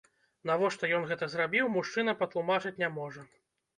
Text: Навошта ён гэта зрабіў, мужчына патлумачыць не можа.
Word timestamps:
Навошта 0.49 0.87
ён 0.99 1.05
гэта 1.11 1.29
зрабіў, 1.33 1.69
мужчына 1.75 2.17
патлумачыць 2.23 2.77
не 2.85 2.89
можа. 2.99 3.21